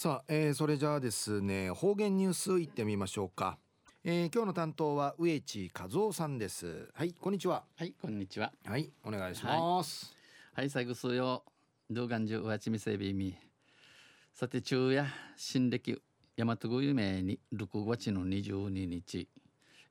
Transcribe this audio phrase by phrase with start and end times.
[0.00, 3.58] さあ、えー、それじゃあですね方言ニュースいってみましょうか、
[4.04, 6.88] えー、今日の担当は植地和夫さんです。
[6.94, 7.64] はいこんにちは。
[7.76, 8.52] はいこんにちは。
[8.64, 10.14] はいお願いします。
[10.54, 11.42] はい、最後数よ
[11.90, 13.36] 動画中わちみせびみ
[14.32, 15.04] さて昼夜
[15.36, 16.00] 新暦
[16.36, 19.26] 大和語夢に6月の22日、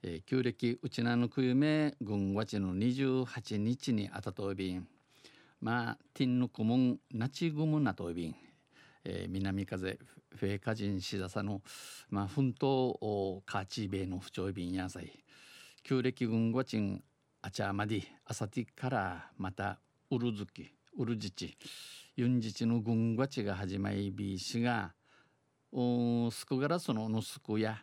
[0.04, 4.88] えー、旧暦うちなのく夢軍月の28日にあたとびん。
[5.60, 8.36] まあティンヌクムンナチグムナとびん
[9.10, 9.98] えー、南風
[10.36, 11.62] フェーカジンシダサの、
[12.10, 15.24] まあ、奮闘カーチーベイの不調便野菜。
[15.84, 17.02] 旧暦軍ゴチン
[17.42, 19.80] アチャーマディアサティからまた
[20.12, 21.58] ウルズキウルジチ
[22.18, 24.92] ユンジチの軍ゴチが始まりビーシが
[25.72, 27.78] おスクガラスのノスクや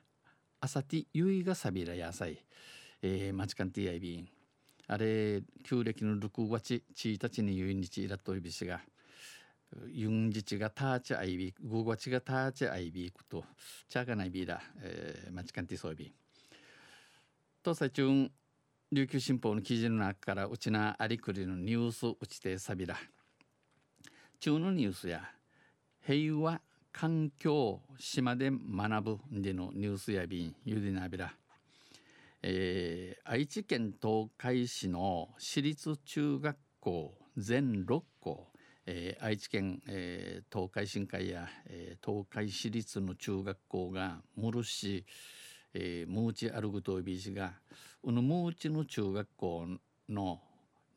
[0.61, 2.45] アサティユイがサビラ野菜
[3.01, 4.29] えー、マチカンティアイビン
[4.87, 8.81] あれ旧暦の6月1日にユイニチイラトイビシが
[9.89, 13.45] ユンジチがターチアイビーグゴチがターチアイビークと
[13.89, 16.11] チャーガナイビーだ、えー、マチカンティソイビー。
[17.63, 18.29] と最中
[18.93, 22.97] 琉球新報の記事の中からうちなありくりのニュースうちてさびら
[24.41, 25.23] 中のニュースや
[26.07, 26.61] 平和
[26.93, 31.35] 環境島で学ぶでのニュースやびんゆでなびら
[32.47, 38.47] えー、愛知県東海市の私立中学校全6校。
[38.87, 45.05] えー、愛知県、えー、東海新会や、えー、東海市立の中学校がムルシ、
[45.73, 47.55] えー、ムーチアルグトービー氏が
[48.03, 49.67] このムーチの中学校
[50.09, 50.41] の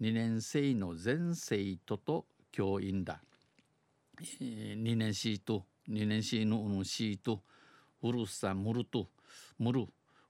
[0.01, 3.21] 2年生の全生徒と教員だ、
[4.41, 7.41] えー、2年生と2年生ののシート
[8.03, 9.07] ウルサムルト
[9.57, 9.87] ムル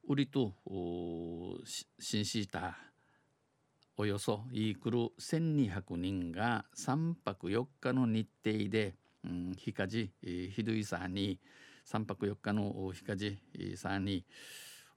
[0.08, 0.54] ウリと
[2.00, 2.78] シンシータ
[4.00, 8.94] およそイークル1200人が3泊4日の日程で、
[9.26, 11.40] うん、日かじひどいさに
[11.92, 13.40] 3泊4日の日かじ
[13.76, 14.24] さに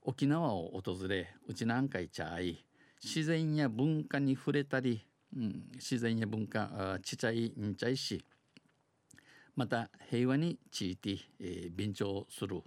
[0.02, 2.62] 沖縄を訪れうちなんかいちゃい
[3.02, 5.02] 自然や文化に触れたり、
[5.34, 8.22] うん、自然や文化ちちゃいんちゃいし
[9.56, 12.62] また平和について、えー、勉強する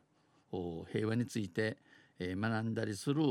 [0.92, 1.78] 平和について、
[2.18, 3.22] えー、学んだりする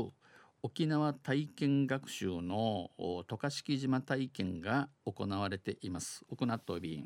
[0.65, 6.23] 沖縄体験学習の渡嘉敷島体験が行われています。
[6.29, 7.05] 行っとび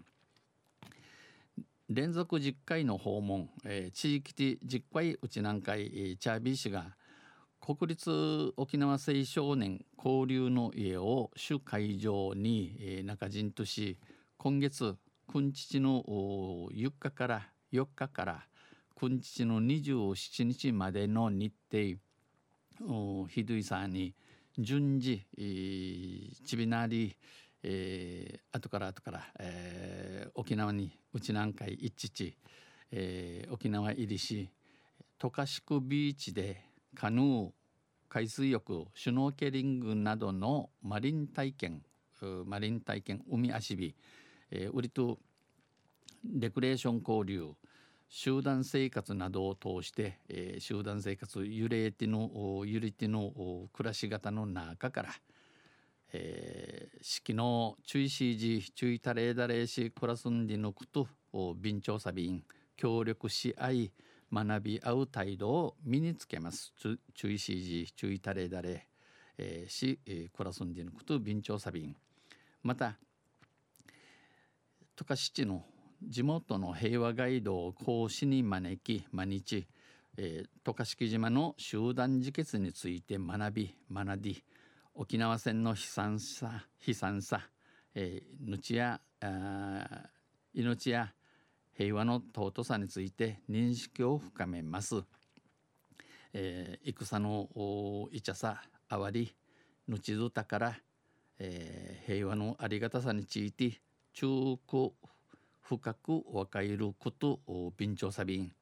[1.89, 6.95] 連続10回の訪問、えー、地域的10回うち何回、えー、チャービー氏が
[7.59, 13.97] 国立沖縄青少年交流の家を主会場に、えー、中陣とし
[14.37, 14.95] 今月
[15.27, 18.47] 君父の4日から4日から
[18.95, 21.97] 君父の27日までの日程
[23.29, 24.13] ひどいさに
[24.57, 27.15] 順次、えー、ちびなり、
[27.63, 32.37] えー、後から後から、えー、沖縄に内南海一地、
[32.91, 34.49] えー、沖縄入りし
[35.17, 36.63] 渡嘉敷ビーチで
[36.95, 37.49] カヌー
[38.09, 41.81] 海水浴シュノーケリングなどのマリン体験
[42.45, 43.95] マリン体験海足び、
[44.49, 45.19] えー、売りと
[46.23, 47.53] レクレーション交流
[48.09, 55.09] 集団生活などを通して、えー、集団生活揺れての揺れての暮らし方の中から、
[56.13, 61.07] えー、式の注意しじ注意たれだれし暮らすんでのくと
[61.55, 62.43] 便調さびん
[62.77, 63.91] 協力し合い
[64.31, 66.73] 学び合う態度を身につけます。
[67.13, 68.87] 注意しじ注意たれだれ、
[69.37, 71.95] えー、し、えー、暮らすんでのくと便調さびん
[72.63, 72.97] また
[74.95, 75.63] 十勝地の
[76.03, 79.67] 地元の平和ガイドを講師に招き毎日、
[80.17, 84.43] えー、渡嘉敷島の集団自決について学び学び
[84.93, 87.41] 沖縄戦の悲惨さ悲惨さ、
[87.95, 89.01] えー、命や
[90.53, 91.13] 命や
[91.75, 95.03] 平和の尊さについて認識を深めます。
[96.33, 99.33] えー、戦のいちゃさあわり
[99.87, 100.75] ぬちずたから、
[101.39, 103.81] えー、平和のありがたさについて
[104.13, 104.27] 中
[104.69, 104.91] 古
[105.67, 108.53] 深く分かることを便調さびん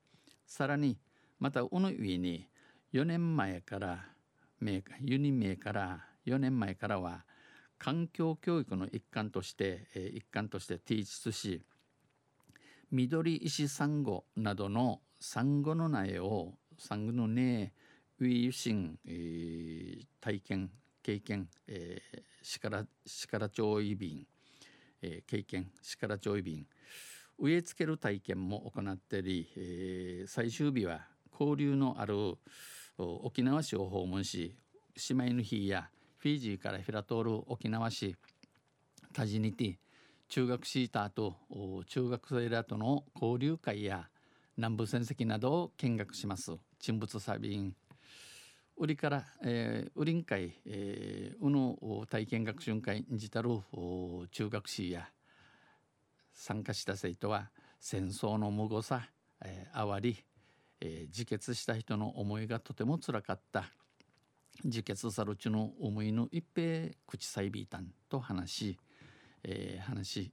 [0.48, 0.98] さらに
[1.40, 2.48] またこの上に
[2.94, 4.06] 4年前から
[4.60, 7.24] ユニ名から4年前からは
[7.78, 11.62] 環境教育の一環として、え一環として提出し
[12.90, 17.72] 緑石サンゴなどのサンゴの苗をサンゴの苗
[18.20, 20.72] ウィーシン、えー、体験
[21.04, 24.28] 経験、えー、シカラシカラチョウイビン
[25.06, 26.66] えー、経験力町便。
[27.38, 32.16] 植え付ける体験も行っており、えー、最終日は交流のある
[32.98, 34.56] 沖縄市を訪問し
[35.10, 38.16] 姉妹の日やフィジーからフィラトール沖縄市
[39.14, 39.76] タジニティ
[40.30, 41.36] 中学シーターと
[41.88, 44.08] 中学生らとの交流会や
[44.58, 46.54] 南部戦績などを見学します。
[46.80, 47.76] 沈没サビン
[48.78, 53.50] 売りから、えー、売りん会、えー、うの体験学習会にじたる
[54.32, 55.08] 中学生や
[56.34, 57.50] 参加した生徒は
[57.80, 59.08] 戦争の無誤さ、
[59.44, 60.18] えー、哀り、
[60.82, 63.66] えー、自決した人の思いがとてもつらかった。
[64.64, 68.78] 自決さるちの思いの一平口さいびいたんと話し、
[69.44, 70.32] えー、話し、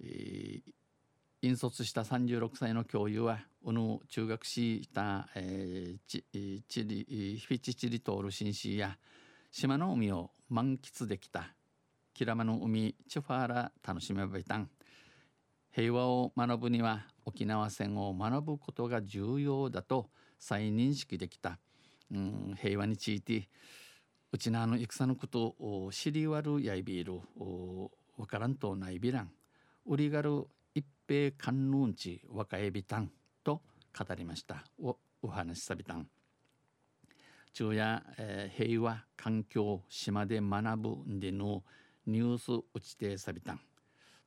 [0.00, 0.72] えー、
[1.44, 6.24] 引率した36歳の教諭はうぬ中学した、えー、ち
[6.66, 8.96] ちりひぴちちり通る紳士や
[9.50, 11.54] 島の海を満喫できた。
[12.14, 14.70] キラマの海チュファーラ楽しめばいたん。
[15.70, 20.08] 平和を学ぶには沖縄戦を学ぶことが重要だと
[20.38, 21.58] 再認識できた、
[22.10, 23.50] うん、平和について
[24.32, 27.20] うちなの戦のことを知りわるやいびる
[28.16, 29.30] わからんとないびらん。
[29.86, 30.46] 売りがる
[31.06, 33.10] 平観音地若えびたん
[33.42, 33.60] と
[33.96, 34.64] 語りました。
[34.82, 36.08] をお話しさびたん。
[37.52, 41.62] 昼夜、えー、平和環境島で学ぶんでの
[42.06, 43.60] ニュース打ちてさびたん。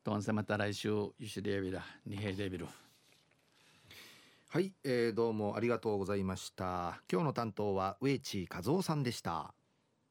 [0.04, 0.90] とんせまた来週
[1.20, 2.66] ゆしりえびらにへでびる
[4.48, 7.02] はい、えー、どうもありがとうございました。
[7.12, 9.57] 今日の担当は植地和夫さんでした。